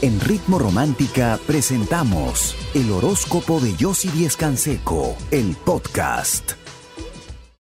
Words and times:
En 0.00 0.20
Ritmo 0.20 0.60
Romántica 0.60 1.40
presentamos 1.44 2.54
el 2.72 2.92
horóscopo 2.92 3.58
de 3.58 3.74
Yossi 3.74 4.08
Díez 4.10 4.36
Canseco, 4.36 5.16
el 5.32 5.56
podcast. 5.56 6.52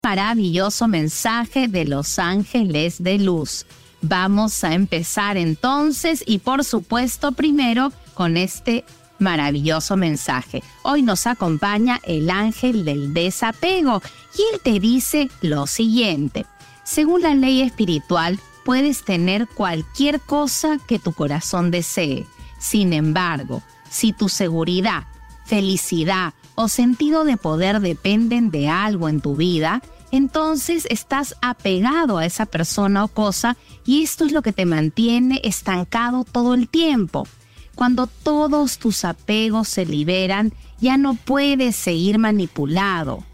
Maravilloso 0.04 0.88
mensaje 0.88 1.68
de 1.68 1.86
los 1.86 2.18
ángeles 2.18 3.02
de 3.02 3.18
luz. 3.18 3.64
Vamos 4.02 4.62
a 4.62 4.74
empezar 4.74 5.38
entonces 5.38 6.22
y 6.26 6.40
por 6.40 6.64
supuesto 6.64 7.32
primero 7.32 7.92
con 8.12 8.36
este 8.36 8.84
maravilloso 9.18 9.96
mensaje. 9.96 10.62
Hoy 10.82 11.00
nos 11.00 11.26
acompaña 11.26 11.98
el 12.04 12.28
ángel 12.28 12.84
del 12.84 13.14
desapego 13.14 14.02
y 14.36 14.42
él 14.52 14.60
te 14.62 14.78
dice 14.80 15.30
lo 15.40 15.66
siguiente. 15.66 16.44
Según 16.84 17.22
la 17.22 17.34
ley 17.34 17.62
espiritual, 17.62 18.38
puedes 18.68 19.02
tener 19.02 19.48
cualquier 19.48 20.20
cosa 20.20 20.76
que 20.86 20.98
tu 20.98 21.14
corazón 21.14 21.70
desee. 21.70 22.26
Sin 22.58 22.92
embargo, 22.92 23.62
si 23.88 24.12
tu 24.12 24.28
seguridad, 24.28 25.04
felicidad 25.46 26.34
o 26.54 26.68
sentido 26.68 27.24
de 27.24 27.38
poder 27.38 27.80
dependen 27.80 28.50
de 28.50 28.68
algo 28.68 29.08
en 29.08 29.22
tu 29.22 29.36
vida, 29.36 29.80
entonces 30.10 30.86
estás 30.90 31.34
apegado 31.40 32.18
a 32.18 32.26
esa 32.26 32.44
persona 32.44 33.04
o 33.04 33.08
cosa 33.08 33.56
y 33.86 34.02
esto 34.02 34.26
es 34.26 34.32
lo 34.32 34.42
que 34.42 34.52
te 34.52 34.66
mantiene 34.66 35.40
estancado 35.44 36.24
todo 36.24 36.52
el 36.52 36.68
tiempo. 36.68 37.26
Cuando 37.74 38.06
todos 38.06 38.76
tus 38.76 39.06
apegos 39.06 39.68
se 39.68 39.86
liberan, 39.86 40.52
ya 40.78 40.98
no 40.98 41.14
puedes 41.14 41.74
seguir 41.74 42.18
manipulado. 42.18 43.24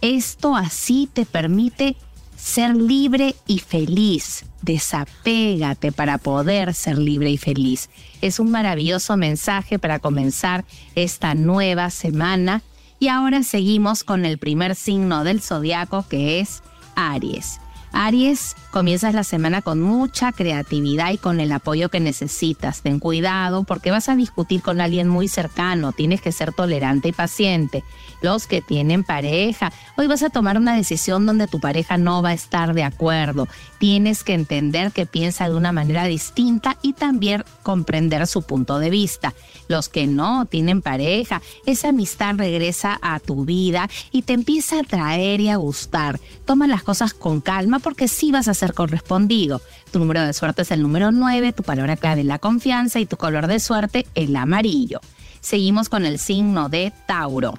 Esto 0.00 0.56
así 0.56 1.08
te 1.12 1.26
permite 1.26 1.96
ser 2.40 2.74
libre 2.76 3.34
y 3.46 3.58
feliz. 3.58 4.44
Desapégate 4.62 5.92
para 5.92 6.18
poder 6.18 6.74
ser 6.74 6.98
libre 6.98 7.30
y 7.30 7.38
feliz. 7.38 7.90
Es 8.20 8.40
un 8.40 8.50
maravilloso 8.50 9.16
mensaje 9.16 9.78
para 9.78 9.98
comenzar 9.98 10.64
esta 10.94 11.34
nueva 11.34 11.90
semana. 11.90 12.62
Y 12.98 13.08
ahora 13.08 13.42
seguimos 13.42 14.04
con 14.04 14.24
el 14.24 14.38
primer 14.38 14.74
signo 14.74 15.24
del 15.24 15.40
zodiaco 15.40 16.06
que 16.08 16.40
es 16.40 16.62
Aries. 16.96 17.60
Aries, 17.92 18.56
comienzas 18.70 19.14
la 19.14 19.24
semana 19.24 19.62
con 19.62 19.80
mucha 19.80 20.32
creatividad 20.32 21.10
y 21.12 21.18
con 21.18 21.40
el 21.40 21.50
apoyo 21.50 21.88
que 21.88 21.98
necesitas. 21.98 22.82
Ten 22.82 23.00
cuidado 23.00 23.64
porque 23.64 23.90
vas 23.90 24.08
a 24.08 24.16
discutir 24.16 24.62
con 24.62 24.80
alguien 24.80 25.08
muy 25.08 25.28
cercano, 25.28 25.92
tienes 25.92 26.20
que 26.20 26.32
ser 26.32 26.52
tolerante 26.52 27.08
y 27.08 27.12
paciente. 27.12 27.82
Los 28.22 28.46
que 28.46 28.60
tienen 28.62 29.02
pareja, 29.02 29.72
hoy 29.96 30.06
vas 30.06 30.22
a 30.22 30.30
tomar 30.30 30.56
una 30.56 30.76
decisión 30.76 31.26
donde 31.26 31.48
tu 31.48 31.58
pareja 31.58 31.96
no 31.96 32.22
va 32.22 32.30
a 32.30 32.34
estar 32.34 32.74
de 32.74 32.84
acuerdo. 32.84 33.48
Tienes 33.78 34.22
que 34.24 34.34
entender 34.34 34.92
que 34.92 35.06
piensa 35.06 35.48
de 35.48 35.56
una 35.56 35.72
manera 35.72 36.04
distinta 36.04 36.76
y 36.82 36.92
también 36.92 37.44
comprender 37.62 38.26
su 38.26 38.42
punto 38.42 38.78
de 38.78 38.90
vista. 38.90 39.34
Los 39.68 39.88
que 39.88 40.06
no 40.06 40.44
tienen 40.46 40.82
pareja, 40.82 41.42
esa 41.66 41.88
amistad 41.88 42.36
regresa 42.36 42.98
a 43.02 43.18
tu 43.20 43.44
vida 43.44 43.88
y 44.12 44.22
te 44.22 44.34
empieza 44.34 44.76
a 44.76 44.80
atraer 44.80 45.40
y 45.40 45.48
a 45.48 45.56
gustar. 45.56 46.20
Toma 46.44 46.66
las 46.66 46.82
cosas 46.82 47.14
con 47.14 47.40
calma 47.40 47.79
porque 47.80 48.08
sí 48.08 48.32
vas 48.32 48.48
a 48.48 48.54
ser 48.54 48.74
correspondido. 48.74 49.60
Tu 49.90 49.98
número 49.98 50.22
de 50.22 50.32
suerte 50.32 50.62
es 50.62 50.70
el 50.70 50.82
número 50.82 51.12
9, 51.12 51.52
tu 51.52 51.62
palabra 51.62 51.96
clave 51.96 52.20
es 52.20 52.26
la 52.26 52.38
confianza 52.38 53.00
y 53.00 53.06
tu 53.06 53.16
color 53.16 53.46
de 53.46 53.60
suerte 53.60 54.06
el 54.14 54.34
amarillo. 54.36 55.00
Seguimos 55.40 55.88
con 55.88 56.04
el 56.04 56.18
signo 56.18 56.68
de 56.68 56.92
Tauro. 57.06 57.54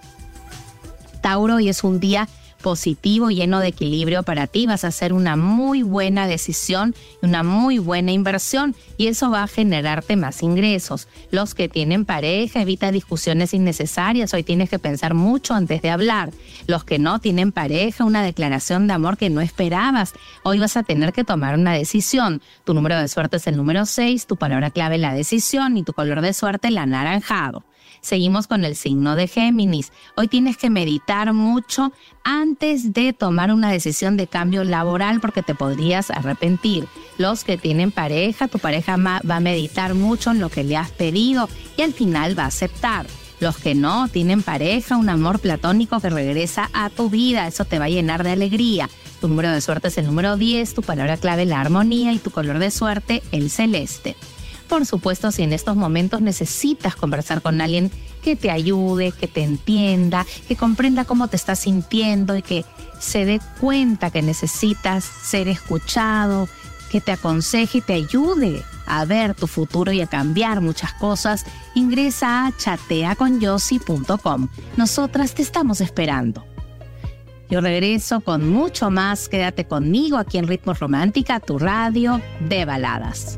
Tauro 1.22 1.60
y 1.60 1.70
es 1.70 1.84
un 1.84 2.00
día 2.00 2.28
positivo, 2.62 3.30
lleno 3.30 3.60
de 3.60 3.68
equilibrio 3.68 4.24
para 4.24 4.48
ti, 4.48 4.66
vas 4.68 4.84
a 4.84 4.88
hacer 4.88 5.14
una 5.14 5.36
muy 5.36 5.84
buena 5.84 6.28
decisión 6.28 6.96
una 7.22 7.44
muy 7.44 7.78
buena 7.78 8.12
inversión 8.12 8.76
y 8.98 9.08
eso 9.08 9.30
va 9.30 9.44
a 9.44 9.48
generarte 9.48 10.16
más 10.16 10.44
ingresos. 10.44 11.08
Los 11.32 11.54
que 11.56 11.70
tienen 11.70 12.06
pareja, 12.06 12.62
evita 12.62 12.92
discusiones 12.92 13.54
innecesarias, 13.54 14.34
hoy 14.34 14.44
tienes 14.44 14.70
que 14.70 14.80
pensar 14.80 15.14
mucho 15.14 15.54
antes 15.54 15.82
de 15.82 15.90
hablar. 15.90 16.32
Los 16.68 16.84
que 16.84 17.00
no 17.00 17.20
tienen 17.20 17.52
pareja, 17.52 18.06
una 18.06 18.24
declaración 18.24 18.88
de 18.88 18.94
amor 18.94 19.18
que 19.18 19.30
no 19.30 19.42
esperabas, 19.42 20.14
hoy 20.44 20.60
vas 20.60 20.78
a 20.78 20.84
tener 20.84 21.14
que 21.14 21.24
tomar 21.24 21.56
una 21.56 21.74
decisión. 21.74 22.42
Tu 22.64 22.74
número 22.74 22.98
de 22.98 23.08
suerte 23.08 23.38
es 23.38 23.48
el 23.48 23.58
número 23.58 23.86
6, 23.86 24.28
tu 24.28 24.38
palabra 24.38 24.72
clave 24.72 24.98
la 24.98 25.14
decisión 25.14 25.78
y 25.78 25.84
tu 25.84 25.94
color 25.94 26.22
de 26.22 26.34
suerte 26.34 26.70
el 26.70 26.78
anaranjado. 26.78 27.64
Seguimos 28.02 28.48
con 28.48 28.66
el 28.66 28.76
signo 28.76 29.16
de 29.16 29.28
Géminis. 29.28 29.92
Hoy 30.16 30.28
tienes 30.28 30.58
que 30.58 30.72
meditar 30.72 31.34
mucho 31.34 31.94
antes 32.24 32.94
de 32.94 33.14
tomar 33.14 33.54
una 33.54 33.72
decisión 33.72 34.18
de 34.18 34.26
cambio 34.26 34.64
laboral 34.64 35.22
porque 35.22 35.44
te 35.44 35.54
podrías 35.54 36.10
arrepentir. 36.10 36.88
Los 37.20 37.44
que 37.44 37.58
tienen 37.58 37.92
pareja, 37.92 38.48
tu 38.48 38.58
pareja 38.58 38.98
va 38.98 39.36
a 39.36 39.40
meditar 39.40 39.94
mucho 39.94 40.32
en 40.32 40.40
lo 40.40 40.50
que 40.50 40.64
le 40.64 40.78
has 40.78 40.90
pedido 40.90 41.48
y 41.78 41.84
al 41.84 41.94
final 41.94 42.38
va 42.38 42.46
a 42.46 42.48
aceptar. 42.48 43.06
Los 43.40 43.58
que 43.58 43.76
no 43.76 44.08
tienen 44.08 44.42
pareja, 44.42 44.98
un 44.98 45.10
amor 45.10 45.40
platónico 45.40 46.00
que 46.00 46.10
regresa 46.10 46.70
a 46.74 46.90
tu 46.90 47.10
vida, 47.10 47.48
eso 47.48 47.66
te 47.66 47.80
va 47.80 47.86
a 47.86 47.90
llenar 47.90 48.24
de 48.24 48.32
alegría. 48.32 48.90
Tu 49.20 49.28
número 49.28 49.52
de 49.52 49.62
suerte 49.62 49.90
es 49.90 49.98
el 50.00 50.08
número 50.08 50.38
10, 50.38 50.74
tu 50.74 50.82
palabra 50.82 51.18
clave 51.18 51.46
la 51.46 51.62
armonía 51.62 52.14
y 52.14 52.20
tu 52.20 52.32
color 52.32 52.58
de 52.58 52.72
suerte 52.72 53.22
el 53.32 53.52
celeste 53.52 54.16
por 54.72 54.86
supuesto, 54.86 55.34
si 55.34 55.44
en 55.44 55.52
estos 55.52 55.76
momentos 55.76 56.22
necesitas 56.22 56.96
conversar 56.96 57.42
con 57.42 57.60
alguien 57.60 57.92
que 58.24 58.38
te 58.38 58.50
ayude, 58.50 59.12
que 59.12 59.28
te 59.28 59.44
entienda, 59.44 60.26
que 60.48 60.56
comprenda 60.56 61.04
cómo 61.04 61.28
te 61.28 61.36
estás 61.36 61.60
sintiendo 61.60 62.38
y 62.38 62.42
que 62.42 62.64
se 62.98 63.26
dé 63.26 63.42
cuenta 63.60 64.12
que 64.12 64.22
necesitas 64.22 65.04
ser 65.04 65.50
escuchado, 65.50 66.48
que 66.90 67.02
te 67.02 67.12
aconseje 67.12 67.80
y 67.80 67.82
te 67.82 67.96
ayude 67.96 68.64
a 68.86 69.04
ver 69.04 69.36
tu 69.36 69.46
futuro 69.46 69.92
y 69.92 70.00
a 70.00 70.08
cambiar 70.08 70.62
muchas 70.62 70.94
cosas, 70.94 71.46
ingresa 71.76 72.48
a 72.48 72.56
chateaconyossi.com. 72.56 74.48
Nosotras 74.78 75.34
te 75.34 75.42
estamos 75.42 75.82
esperando. 75.82 76.46
Yo 77.50 77.60
regreso 77.60 78.22
con 78.22 78.50
mucho 78.50 78.90
más. 78.90 79.28
Quédate 79.28 79.66
conmigo 79.66 80.16
aquí 80.16 80.38
en 80.38 80.48
Ritmo 80.48 80.74
Romántica, 80.74 81.42
tu 81.42 81.60
radio 81.60 82.22
de 82.48 82.64
baladas. 82.64 83.38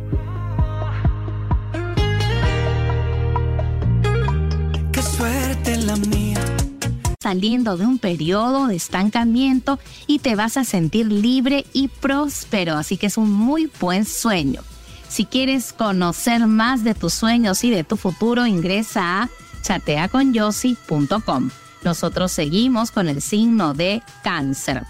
Saliendo 7.19 7.77
de 7.77 7.85
un 7.85 7.97
periodo 7.97 8.67
de 8.67 8.75
estancamiento 8.75 9.79
y 10.07 10.19
te 10.19 10.35
vas 10.35 10.57
a 10.57 10.65
sentir 10.65 11.11
libre 11.11 11.65
y 11.73 11.87
próspero, 11.87 12.75
así 12.75 12.97
que 12.97 13.07
es 13.07 13.17
un 13.17 13.31
muy 13.31 13.71
buen 13.79 14.05
sueño. 14.05 14.61
Si 15.07 15.25
quieres 15.25 15.73
conocer 15.73 16.47
más 16.47 16.83
de 16.83 16.93
tus 16.93 17.13
sueños 17.13 17.63
y 17.63 17.71
de 17.71 17.83
tu 17.83 17.97
futuro, 17.97 18.45
ingresa 18.45 19.23
a 19.23 19.29
chateaconyossi.com. 19.61 21.49
Nosotros 21.83 22.31
seguimos 22.31 22.91
con 22.91 23.09
el 23.09 23.21
signo 23.21 23.73
de 23.73 24.03
cáncer. 24.23 24.83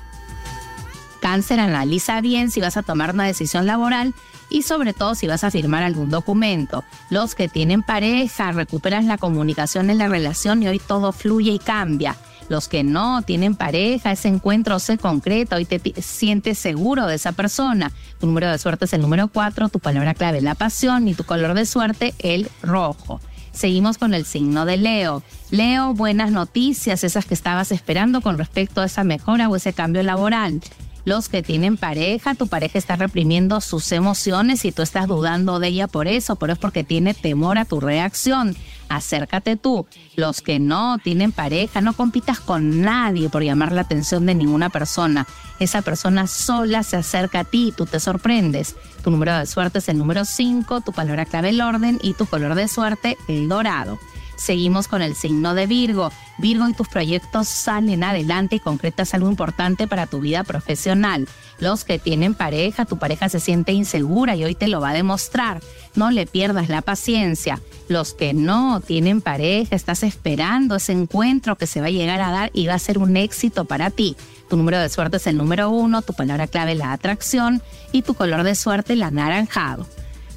Cáncer 1.33 1.59
analiza 1.59 2.21
bien 2.21 2.51
si 2.51 2.61
vas 2.61 2.77
a 2.77 2.83
tomar 2.83 3.15
una 3.15 3.23
decisión 3.23 3.65
laboral 3.65 4.13
y 4.51 4.61
sobre 4.61 4.93
todo 4.93 5.15
si 5.15 5.25
vas 5.25 5.43
a 5.43 5.49
firmar 5.49 5.81
algún 5.81 6.11
documento. 6.11 6.83
Los 7.09 7.33
que 7.33 7.47
tienen 7.47 7.81
pareja 7.81 8.51
recuperan 8.51 9.07
la 9.07 9.17
comunicación 9.17 9.89
en 9.89 9.97
la 9.97 10.07
relación 10.07 10.61
y 10.61 10.67
hoy 10.67 10.77
todo 10.77 11.11
fluye 11.11 11.49
y 11.49 11.57
cambia. 11.57 12.15
Los 12.49 12.67
que 12.67 12.83
no 12.83 13.23
tienen 13.23 13.55
pareja, 13.55 14.11
ese 14.11 14.27
encuentro 14.27 14.77
se 14.77 14.99
concreta, 14.99 15.55
hoy 15.55 15.65
te 15.65 15.81
sientes 16.03 16.59
seguro 16.59 17.07
de 17.07 17.15
esa 17.15 17.31
persona. 17.31 17.91
Tu 18.19 18.27
número 18.27 18.51
de 18.51 18.59
suerte 18.59 18.85
es 18.85 18.93
el 18.93 19.01
número 19.01 19.27
4, 19.27 19.69
tu 19.69 19.79
palabra 19.79 20.13
clave 20.13 20.39
la 20.39 20.53
pasión 20.53 21.07
y 21.07 21.15
tu 21.15 21.23
color 21.23 21.55
de 21.55 21.65
suerte 21.65 22.13
el 22.19 22.47
rojo. 22.61 23.19
Seguimos 23.53 23.97
con 23.97 24.13
el 24.13 24.25
signo 24.25 24.65
de 24.65 24.77
Leo. 24.77 25.23
Leo, 25.49 25.95
buenas 25.95 26.29
noticias, 26.29 27.03
esas 27.03 27.25
que 27.25 27.33
estabas 27.33 27.71
esperando 27.71 28.21
con 28.21 28.37
respecto 28.37 28.81
a 28.81 28.85
esa 28.85 29.03
mejora 29.03 29.49
o 29.49 29.55
ese 29.55 29.73
cambio 29.73 30.03
laboral 30.03 30.61
los 31.05 31.27
que 31.27 31.43
tienen 31.43 31.77
pareja, 31.77 32.35
tu 32.35 32.47
pareja 32.47 32.77
está 32.77 32.95
reprimiendo 32.95 33.59
sus 33.61 33.91
emociones 33.91 34.63
y 34.65 34.71
tú 34.71 34.81
estás 34.81 35.07
dudando 35.07 35.59
de 35.59 35.67
ella 35.67 35.87
por 35.87 36.07
eso, 36.07 36.37
pero 36.37 36.53
es 36.53 36.59
porque 36.59 36.83
tiene 36.83 37.13
temor 37.13 37.57
a 37.57 37.65
tu 37.65 37.79
reacción. 37.79 38.55
Acércate 38.89 39.57
tú. 39.57 39.85
Los 40.15 40.41
que 40.41 40.59
no 40.59 40.99
tienen 40.99 41.31
pareja, 41.31 41.81
no 41.81 41.93
compitas 41.93 42.39
con 42.39 42.81
nadie 42.81 43.29
por 43.29 43.43
llamar 43.43 43.71
la 43.71 43.81
atención 43.81 44.25
de 44.25 44.35
ninguna 44.35 44.69
persona. 44.69 45.27
Esa 45.59 45.81
persona 45.81 46.27
sola 46.27 46.83
se 46.83 46.97
acerca 46.97 47.41
a 47.41 47.43
ti 47.43 47.69
y 47.69 47.71
tú 47.71 47.85
te 47.85 47.99
sorprendes. 47.99 48.75
Tu 49.03 49.11
número 49.11 49.37
de 49.37 49.45
suerte 49.45 49.79
es 49.79 49.89
el 49.89 49.97
número 49.97 50.25
5, 50.25 50.81
tu 50.81 50.93
palabra 50.93 51.25
clave 51.25 51.49
el 51.49 51.61
orden 51.61 51.99
y 52.01 52.13
tu 52.13 52.27
color 52.27 52.55
de 52.55 52.67
suerte 52.67 53.17
el 53.27 53.49
dorado. 53.49 53.99
Seguimos 54.43 54.89
con 54.89 55.01
el 55.01 55.15
signo 55.15 55.55
de 55.55 55.67
Virgo. 55.67 56.11
Virgo 56.37 56.67
y 56.67 56.73
tus 56.73 56.89
proyectos 56.89 57.47
salen 57.47 58.03
adelante 58.03 58.57
y 58.57 58.59
concretas 58.59 59.13
algo 59.13 59.29
importante 59.29 59.87
para 59.87 60.05
tu 60.05 60.19
vida 60.19 60.43
profesional. 60.43 61.29
Los 61.59 61.85
que 61.85 61.97
tienen 61.97 62.33
pareja, 62.33 62.83
tu 62.83 62.97
pareja 62.97 63.29
se 63.29 63.39
siente 63.39 63.71
insegura 63.71 64.35
y 64.35 64.43
hoy 64.43 64.53
te 64.53 64.67
lo 64.67 64.81
va 64.81 64.89
a 64.89 64.93
demostrar. 64.93 65.61
No 65.95 66.11
le 66.11 66.25
pierdas 66.25 66.67
la 66.67 66.81
paciencia. 66.81 67.61
Los 67.87 68.13
que 68.13 68.33
no 68.33 68.81
tienen 68.81 69.21
pareja, 69.21 69.77
estás 69.77 70.03
esperando 70.03 70.75
ese 70.75 70.91
encuentro 70.91 71.55
que 71.55 71.65
se 71.65 71.79
va 71.79 71.87
a 71.87 71.91
llegar 71.91 72.19
a 72.19 72.31
dar 72.31 72.51
y 72.53 72.67
va 72.67 72.73
a 72.73 72.79
ser 72.79 72.97
un 72.97 73.15
éxito 73.15 73.63
para 73.63 73.91
ti. 73.91 74.17
Tu 74.49 74.57
número 74.57 74.77
de 74.77 74.89
suerte 74.89 75.17
es 75.17 75.27
el 75.27 75.37
número 75.37 75.69
uno, 75.69 76.01
tu 76.01 76.11
palabra 76.11 76.47
clave 76.47 76.75
la 76.75 76.91
atracción 76.91 77.61
y 77.93 78.01
tu 78.01 78.13
color 78.13 78.43
de 78.43 78.55
suerte 78.55 78.91
el 78.91 79.03
anaranjado. 79.03 79.87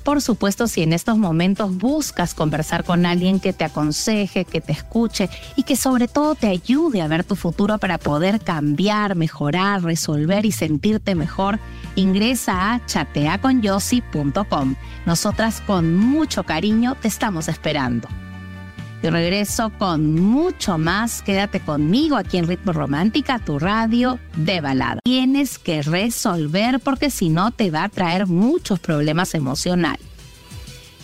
Por 0.07 0.23
supuesto, 0.23 0.69
si 0.69 0.85
en 0.85 0.93
estos 0.93 1.19
momentos 1.19 1.77
buscas 1.79 2.33
conversar 2.33 2.85
con 2.85 3.07
alguien 3.07 3.41
que 3.41 3.53
te 3.53 3.65
aconseje, 3.65 4.45
que 4.45 4.61
te 4.61 4.71
escuche 4.71 5.29
y 5.57 5.65
que 5.65 5.75
sobre 5.75 6.07
todo 6.07 6.37
te 6.37 6.47
ayude 6.47 7.03
a 7.03 7.09
ver 7.09 7.25
tu 7.25 7.35
futuro 7.35 7.79
para 7.79 7.99
poder 7.99 8.41
cambiar, 8.41 9.17
mejorar, 9.17 9.83
resolver 9.83 10.47
y 10.47 10.53
sentirte 10.53 11.17
mejor, 11.17 11.59
ingresa 11.97 12.75
a 12.75 12.87
chateaconyossi.com. 12.87 14.77
Nosotras 15.07 15.61
con 15.61 15.97
mucho 15.97 16.45
cariño 16.45 16.95
te 16.95 17.09
estamos 17.09 17.49
esperando. 17.49 18.07
Yo 19.03 19.11
regreso 19.11 19.71
con 19.79 20.15
mucho 20.21 20.79
más. 20.79 21.23
Quédate 21.23 21.61
conmigo 21.61 22.17
aquí 22.17 22.39
en 22.39 22.47
Ritmo 22.47 22.73
Romántica, 22.73 23.39
tu 23.39 23.59
radio 23.59 24.19
de 24.37 24.61
balada. 24.61 25.01
Tienes 25.05 25.59
que 25.59 25.83
resolver 25.83 26.81
porque 26.81 27.11
si 27.11 27.29
no 27.29 27.51
te 27.51 27.71
va 27.71 27.85
a 27.85 27.89
traer 27.89 28.27
muchos 28.27 28.81
problemas 28.81 29.35
emocionales. 29.35 30.07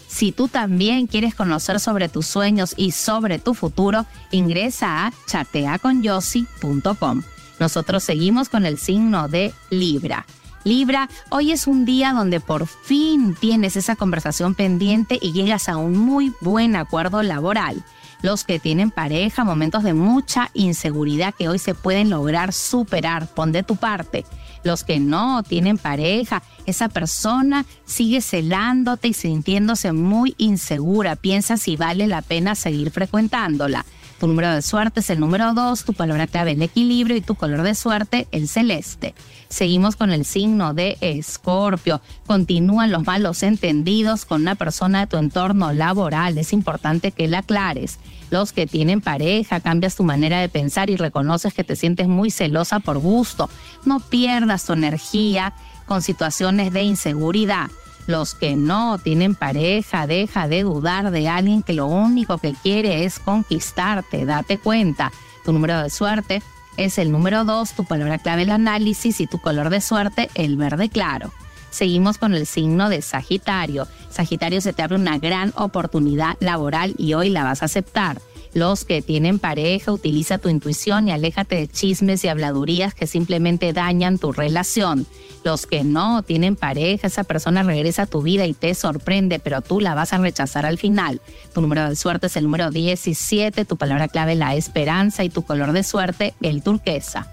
Si 0.08 0.32
tú 0.32 0.48
también 0.48 1.06
quieres 1.06 1.34
conocer 1.34 1.80
sobre 1.80 2.08
tus 2.10 2.26
sueños 2.26 2.74
y 2.76 2.90
sobre 2.92 3.38
tu 3.38 3.54
futuro, 3.54 4.04
ingresa 4.30 5.06
a 5.06 5.12
chateaconyossi.com. 5.26 7.22
Nosotros 7.58 8.02
seguimos 8.02 8.48
con 8.50 8.66
el 8.66 8.76
signo 8.76 9.28
de 9.28 9.54
Libra. 9.70 10.26
Libra, 10.64 11.08
hoy 11.30 11.50
es 11.50 11.66
un 11.66 11.84
día 11.84 12.12
donde 12.12 12.38
por 12.38 12.68
fin 12.68 13.34
tienes 13.34 13.76
esa 13.76 13.96
conversación 13.96 14.54
pendiente 14.54 15.18
y 15.20 15.32
llegas 15.32 15.68
a 15.68 15.76
un 15.76 15.98
muy 15.98 16.32
buen 16.40 16.76
acuerdo 16.76 17.22
laboral. 17.24 17.82
Los 18.22 18.44
que 18.44 18.60
tienen 18.60 18.92
pareja, 18.92 19.42
momentos 19.42 19.82
de 19.82 19.94
mucha 19.94 20.50
inseguridad 20.54 21.34
que 21.34 21.48
hoy 21.48 21.58
se 21.58 21.74
pueden 21.74 22.10
lograr 22.10 22.52
superar, 22.52 23.26
pon 23.26 23.50
de 23.50 23.64
tu 23.64 23.74
parte. 23.74 24.24
Los 24.62 24.84
que 24.84 25.00
no 25.00 25.42
tienen 25.42 25.78
pareja, 25.78 26.44
esa 26.64 26.88
persona 26.88 27.66
sigue 27.84 28.20
celándote 28.20 29.08
y 29.08 29.14
sintiéndose 29.14 29.90
muy 29.90 30.36
insegura. 30.38 31.16
Piensa 31.16 31.56
si 31.56 31.74
vale 31.74 32.06
la 32.06 32.22
pena 32.22 32.54
seguir 32.54 32.92
frecuentándola. 32.92 33.84
Tu 34.22 34.28
número 34.28 34.54
de 34.54 34.62
suerte 34.62 35.00
es 35.00 35.10
el 35.10 35.18
número 35.18 35.52
2, 35.52 35.82
tu 35.82 35.94
palabra 35.94 36.28
clave 36.28 36.52
el 36.52 36.62
equilibrio 36.62 37.16
y 37.16 37.22
tu 37.22 37.34
color 37.34 37.62
de 37.62 37.74
suerte 37.74 38.28
el 38.30 38.46
celeste. 38.46 39.16
Seguimos 39.48 39.96
con 39.96 40.12
el 40.12 40.24
signo 40.24 40.74
de 40.74 40.96
Escorpio. 41.00 42.00
Continúan 42.24 42.92
los 42.92 43.04
malos 43.04 43.42
entendidos 43.42 44.24
con 44.24 44.42
una 44.42 44.54
persona 44.54 45.00
de 45.00 45.06
tu 45.08 45.16
entorno 45.16 45.72
laboral. 45.72 46.38
Es 46.38 46.52
importante 46.52 47.10
que 47.10 47.26
la 47.26 47.38
aclares. 47.38 47.98
Los 48.30 48.52
que 48.52 48.68
tienen 48.68 49.00
pareja, 49.00 49.58
cambias 49.58 49.96
tu 49.96 50.04
manera 50.04 50.38
de 50.38 50.48
pensar 50.48 50.88
y 50.88 50.94
reconoces 50.94 51.52
que 51.52 51.64
te 51.64 51.74
sientes 51.74 52.06
muy 52.06 52.30
celosa 52.30 52.78
por 52.78 53.00
gusto. 53.00 53.50
No 53.84 53.98
pierdas 53.98 54.64
tu 54.64 54.72
energía 54.72 55.52
con 55.86 56.00
situaciones 56.00 56.72
de 56.72 56.84
inseguridad. 56.84 57.72
Los 58.06 58.34
que 58.34 58.56
no 58.56 58.98
tienen 58.98 59.34
pareja, 59.34 60.06
deja 60.06 60.48
de 60.48 60.62
dudar 60.62 61.10
de 61.10 61.28
alguien 61.28 61.62
que 61.62 61.72
lo 61.72 61.86
único 61.86 62.38
que 62.38 62.54
quiere 62.62 63.04
es 63.04 63.18
conquistarte. 63.18 64.24
Date 64.24 64.58
cuenta. 64.58 65.12
Tu 65.44 65.52
número 65.52 65.80
de 65.82 65.90
suerte 65.90 66.42
es 66.76 66.98
el 66.98 67.12
número 67.12 67.44
2, 67.44 67.72
tu 67.72 67.84
palabra 67.84 68.18
clave 68.18 68.42
el 68.42 68.50
análisis 68.50 69.20
y 69.20 69.26
tu 69.26 69.38
color 69.38 69.70
de 69.70 69.80
suerte 69.80 70.30
el 70.34 70.56
verde 70.56 70.88
claro. 70.88 71.32
Seguimos 71.70 72.18
con 72.18 72.34
el 72.34 72.46
signo 72.46 72.88
de 72.88 73.02
Sagitario. 73.02 73.88
Sagitario 74.10 74.60
se 74.60 74.72
te 74.72 74.82
abre 74.82 74.96
una 74.96 75.18
gran 75.18 75.52
oportunidad 75.56 76.36
laboral 76.40 76.94
y 76.98 77.14
hoy 77.14 77.30
la 77.30 77.44
vas 77.44 77.62
a 77.62 77.66
aceptar. 77.66 78.20
Los 78.54 78.84
que 78.84 79.00
tienen 79.00 79.38
pareja, 79.38 79.92
utiliza 79.92 80.38
tu 80.38 80.50
intuición 80.50 81.08
y 81.08 81.12
aléjate 81.12 81.56
de 81.56 81.68
chismes 81.68 82.22
y 82.24 82.28
habladurías 82.28 82.94
que 82.94 83.06
simplemente 83.06 83.72
dañan 83.72 84.18
tu 84.18 84.32
relación. 84.32 85.06
Los 85.42 85.66
que 85.66 85.84
no 85.84 86.22
tienen 86.22 86.54
pareja, 86.54 87.06
esa 87.06 87.24
persona 87.24 87.62
regresa 87.62 88.02
a 88.02 88.06
tu 88.06 88.20
vida 88.20 88.44
y 88.46 88.52
te 88.52 88.74
sorprende, 88.74 89.38
pero 89.38 89.62
tú 89.62 89.80
la 89.80 89.94
vas 89.94 90.12
a 90.12 90.18
rechazar 90.18 90.66
al 90.66 90.78
final. 90.78 91.20
Tu 91.54 91.60
número 91.60 91.88
de 91.88 91.96
suerte 91.96 92.26
es 92.26 92.36
el 92.36 92.44
número 92.44 92.70
17, 92.70 93.64
tu 93.64 93.76
palabra 93.76 94.08
clave 94.08 94.34
la 94.34 94.54
esperanza 94.54 95.24
y 95.24 95.30
tu 95.30 95.42
color 95.42 95.72
de 95.72 95.82
suerte 95.82 96.34
el 96.42 96.62
turquesa 96.62 97.32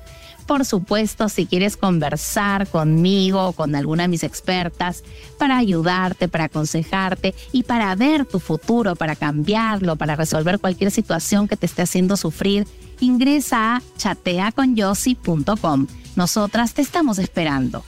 por 0.50 0.66
supuesto, 0.66 1.30
si 1.30 1.46
quieres 1.46 1.78
conversar 1.78 2.68
conmigo 2.70 3.46
o 3.46 3.54
con 3.54 3.76
alguna 3.76 4.06
de 4.06 4.10
mis 4.10 4.24
expertas 4.24 5.04
para 5.38 5.60
ayudarte, 5.60 6.28
para 6.28 6.46
aconsejarte 6.46 7.36
y 7.52 7.62
para 7.62 7.94
ver 7.94 8.26
tu 8.26 8.40
futuro, 8.40 8.96
para 8.96 9.16
cambiarlo, 9.16 9.96
para 9.96 10.16
resolver 10.16 10.58
cualquier 10.58 10.90
situación 10.90 11.48
que 11.48 11.56
te 11.56 11.68
esté 11.68 11.84
haciendo 11.84 12.18
sufrir, 12.18 12.66
ingresa 13.00 13.76
a 13.76 13.82
chateaconyossi.com. 13.96 15.86
Nosotras 16.16 16.74
te 16.74 16.82
estamos 16.82 17.20
esperando. 17.20 17.84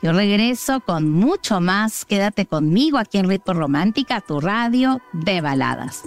Yo 0.00 0.14
regreso 0.14 0.80
con 0.80 1.10
mucho 1.10 1.60
más. 1.60 2.06
Quédate 2.06 2.46
conmigo 2.46 2.96
aquí 2.96 3.18
en 3.18 3.28
Ritmo 3.28 3.52
Romántica, 3.52 4.22
tu 4.22 4.40
radio 4.40 5.02
de 5.12 5.42
baladas. 5.42 6.04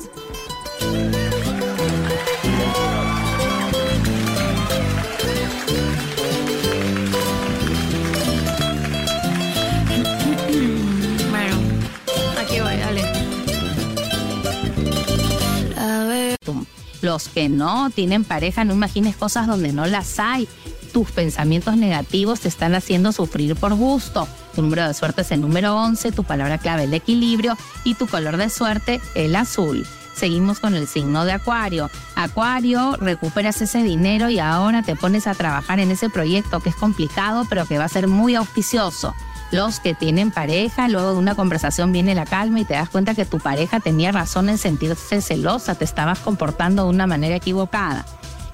Los 17.13 17.27
que 17.29 17.47
no 17.47 17.91
tienen 17.91 18.23
pareja, 18.23 18.63
no 18.63 18.73
imagines 18.73 19.15
cosas 19.15 19.45
donde 19.45 19.71
no 19.71 19.85
las 19.85 20.19
hay. 20.19 20.49
Tus 20.93 21.11
pensamientos 21.11 21.77
negativos 21.77 22.39
te 22.39 22.47
están 22.47 22.73
haciendo 22.73 23.11
sufrir 23.11 23.55
por 23.55 23.75
gusto. 23.75 24.27
Tu 24.55 24.63
número 24.63 24.87
de 24.87 24.95
suerte 24.95 25.21
es 25.21 25.29
el 25.29 25.41
número 25.41 25.75
11, 25.75 26.11
tu 26.11 26.23
palabra 26.23 26.57
clave 26.57 26.85
el 26.85 26.93
equilibrio 26.95 27.55
y 27.83 27.93
tu 27.93 28.07
color 28.07 28.37
de 28.37 28.49
suerte 28.49 28.99
el 29.13 29.35
azul. 29.35 29.85
Seguimos 30.15 30.59
con 30.59 30.73
el 30.73 30.87
signo 30.87 31.23
de 31.23 31.33
Acuario. 31.33 31.91
Acuario, 32.15 32.95
recuperas 32.95 33.61
ese 33.61 33.83
dinero 33.83 34.31
y 34.31 34.39
ahora 34.39 34.81
te 34.81 34.95
pones 34.95 35.27
a 35.27 35.35
trabajar 35.35 35.79
en 35.79 35.91
ese 35.91 36.09
proyecto 36.09 36.61
que 36.61 36.69
es 36.69 36.75
complicado 36.75 37.45
pero 37.47 37.67
que 37.67 37.77
va 37.77 37.83
a 37.83 37.89
ser 37.89 38.07
muy 38.07 38.33
auspicioso 38.33 39.13
los 39.53 39.79
que 39.79 39.93
tienen 39.93 40.31
pareja, 40.31 40.87
luego 40.87 41.13
de 41.13 41.19
una 41.19 41.35
conversación 41.35 41.91
viene 41.91 42.15
la 42.15 42.25
calma 42.25 42.59
y 42.59 42.65
te 42.65 42.73
das 42.73 42.89
cuenta 42.89 43.13
que 43.13 43.23
tu 43.23 43.37
pareja 43.37 43.79
tenía 43.79 44.11
razón 44.11 44.49
en 44.49 44.57
sentirse 44.57 45.21
celosa, 45.21 45.75
te 45.75 45.85
estabas 45.85 46.17
comportando 46.19 46.83
de 46.83 46.89
una 46.89 47.05
manera 47.05 47.35
equivocada. 47.35 48.03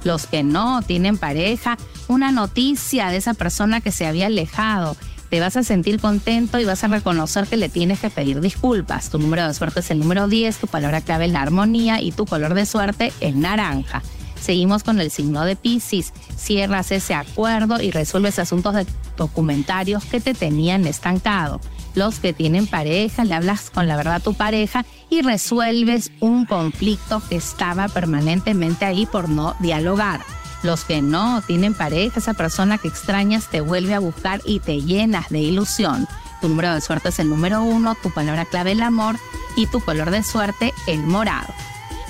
Los 0.03 0.27
que 0.27 0.43
no 0.43 0.81
tienen 0.81 1.17
pareja, 1.17 1.77
una 2.09 2.33
noticia 2.33 3.07
de 3.07 3.17
esa 3.17 3.33
persona 3.33 3.79
que 3.79 3.93
se 3.93 4.07
había 4.07 4.25
alejado, 4.25 4.97
te 5.29 5.39
vas 5.39 5.55
a 5.55 5.63
sentir 5.63 6.01
contento 6.01 6.59
y 6.59 6.65
vas 6.65 6.83
a 6.83 6.89
reconocer 6.89 7.47
que 7.47 7.55
le 7.55 7.69
tienes 7.69 8.01
que 8.01 8.09
pedir 8.09 8.41
disculpas. 8.41 9.09
Tu 9.09 9.19
número 9.19 9.47
de 9.47 9.53
suerte 9.53 9.79
es 9.79 9.91
el 9.91 9.99
número 9.99 10.27
10, 10.27 10.57
tu 10.57 10.67
palabra 10.67 10.99
clave 10.99 11.27
es 11.27 11.31
la 11.31 11.41
armonía 11.41 12.01
y 12.01 12.11
tu 12.11 12.25
color 12.25 12.55
de 12.55 12.65
suerte 12.65 13.13
es 13.21 13.35
naranja. 13.35 14.03
Seguimos 14.41 14.83
con 14.83 14.99
el 14.99 15.11
signo 15.11 15.45
de 15.45 15.55
Pisces. 15.55 16.13
Cierras 16.35 16.91
ese 16.91 17.13
acuerdo 17.13 17.81
y 17.81 17.91
resuelves 17.91 18.39
asuntos 18.39 18.75
documentarios 19.17 20.05
que 20.05 20.19
te 20.19 20.33
tenían 20.33 20.85
estancado. 20.85 21.59
Los 21.95 22.19
que 22.19 22.33
tienen 22.33 22.67
pareja, 22.67 23.25
le 23.25 23.33
hablas 23.33 23.69
con 23.69 23.87
la 23.87 23.97
verdad 23.97 24.15
a 24.15 24.19
tu 24.19 24.33
pareja 24.33 24.85
y 25.09 25.21
resuelves 25.21 26.11
un 26.19 26.45
conflicto 26.45 27.21
que 27.27 27.35
estaba 27.35 27.87
permanentemente 27.87 28.85
ahí 28.85 29.05
por 29.05 29.27
no 29.27 29.55
dialogar. 29.59 30.21
Los 30.61 30.83
que 30.83 31.01
no 31.01 31.41
tienen 31.41 31.73
pareja, 31.73 32.19
esa 32.19 32.33
persona 32.33 32.77
que 32.77 32.89
extrañas 32.89 33.49
te 33.49 33.61
vuelve 33.61 33.95
a 33.95 33.99
buscar 33.99 34.41
y 34.45 34.59
te 34.59 34.81
llenas 34.81 35.29
de 35.29 35.39
ilusión. 35.39 36.07
Tu 36.41 36.49
número 36.49 36.73
de 36.73 36.81
suerte 36.81 37.09
es 37.09 37.19
el 37.19 37.29
número 37.29 37.63
uno, 37.63 37.95
tu 37.95 38.11
palabra 38.11 38.45
clave 38.45 38.73
el 38.73 38.81
amor 38.81 39.17
y 39.55 39.67
tu 39.67 39.79
color 39.79 40.11
de 40.11 40.23
suerte 40.23 40.73
el 40.87 40.99
morado. 40.99 41.53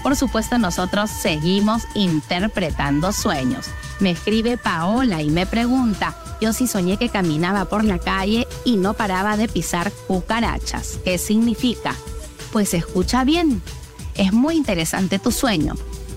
Por 0.03 0.15
supuesto, 0.15 0.57
nosotros 0.57 1.09
seguimos 1.09 1.83
interpretando 1.93 3.11
sueños. 3.11 3.67
Me 3.99 4.11
escribe 4.11 4.57
Paola 4.57 5.21
y 5.21 5.29
me 5.29 5.45
pregunta, 5.45 6.15
yo 6.39 6.53
sí 6.53 6.67
soñé 6.67 6.97
que 6.97 7.09
caminaba 7.09 7.65
por 7.65 7.83
la 7.83 7.99
calle 7.99 8.47
y 8.63 8.77
no 8.77 8.93
paraba 8.93 9.35
de 9.35 9.49
pisar 9.49 9.91
cucarachas. 10.07 10.99
¿Qué 11.03 11.17
significa? 11.17 11.95
Pues 12.53 12.73
escucha 12.73 13.25
bien. 13.25 13.61
Es 14.15 14.31
muy 14.31 14.55
interesante 14.55 15.19
tu 15.19 15.31
sueño. 15.31 15.75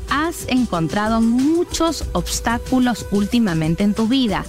Has 0.08 0.46
encontrado 0.46 1.20
muchos 1.20 2.04
obstáculos 2.12 3.06
últimamente 3.10 3.82
en 3.82 3.94
tu 3.94 4.06
vida, 4.06 4.44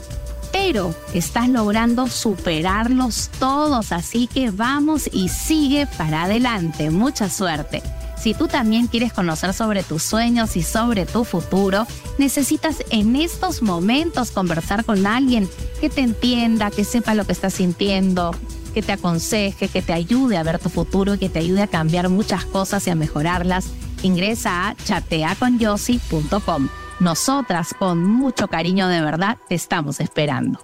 pero 0.51 0.93
estás 1.13 1.49
logrando 1.49 2.07
superarlos 2.07 3.29
todos, 3.39 3.91
así 3.91 4.27
que 4.27 4.51
vamos 4.51 5.09
y 5.11 5.29
sigue 5.29 5.87
para 5.97 6.23
adelante. 6.23 6.91
Mucha 6.91 7.29
suerte. 7.29 7.81
Si 8.23 8.33
tú 8.33 8.47
también 8.47 8.87
quieres 8.87 9.11
conocer 9.11 9.53
sobre 9.53 9.83
tus 9.83 10.01
sueños 10.01 10.55
y 10.55 10.63
sobre 10.63 11.05
tu 11.05 11.25
futuro, 11.25 11.85
necesitas 12.17 12.77
en 12.89 13.17
estos 13.17 13.61
momentos 13.61 14.31
conversar 14.31 14.85
con 14.85 15.05
alguien 15.05 15.49
que 15.81 15.89
te 15.89 15.99
entienda, 15.99 16.71
que 16.71 16.85
sepa 16.85 17.15
lo 17.15 17.25
que 17.25 17.33
estás 17.33 17.55
sintiendo, 17.55 18.33
que 18.73 18.81
te 18.81 18.93
aconseje, 18.93 19.67
que 19.67 19.81
te 19.81 19.91
ayude 19.91 20.37
a 20.37 20.43
ver 20.43 20.57
tu 20.57 20.69
futuro 20.69 21.15
y 21.15 21.17
que 21.17 21.27
te 21.27 21.39
ayude 21.39 21.63
a 21.63 21.67
cambiar 21.67 22.07
muchas 22.07 22.45
cosas 22.45 22.87
y 22.87 22.91
a 22.91 22.95
mejorarlas. 22.95 23.65
Ingresa 24.03 24.69
a 24.69 24.75
chateaconyossi.com. 24.75 26.69
Nosotras, 27.01 27.75
con 27.77 28.05
mucho 28.05 28.47
cariño 28.47 28.87
de 28.87 29.01
verdad, 29.01 29.37
te 29.49 29.55
estamos 29.55 29.99
esperando. 29.99 30.61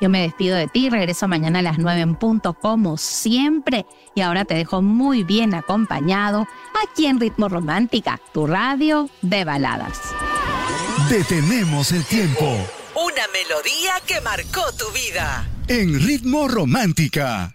Yo 0.00 0.08
me 0.08 0.22
despido 0.22 0.56
de 0.56 0.66
ti, 0.66 0.88
regreso 0.88 1.28
mañana 1.28 1.58
a 1.58 1.62
las 1.62 1.78
9 1.78 2.00
en 2.00 2.14
punto 2.14 2.54
como 2.54 2.96
siempre 2.96 3.84
y 4.14 4.22
ahora 4.22 4.44
te 4.46 4.54
dejo 4.54 4.80
muy 4.80 5.24
bien 5.24 5.54
acompañado 5.54 6.46
aquí 6.82 7.06
en 7.06 7.20
Ritmo 7.20 7.48
Romántica, 7.48 8.18
tu 8.32 8.46
radio 8.46 9.10
de 9.20 9.44
baladas. 9.44 10.00
Detenemos 11.10 11.92
el 11.92 12.04
tiempo. 12.04 12.44
Una 12.94 13.26
melodía 13.32 13.94
que 14.06 14.20
marcó 14.22 14.72
tu 14.78 14.90
vida. 14.92 15.46
En 15.68 16.00
Ritmo 16.00 16.48
Romántica. 16.48 17.54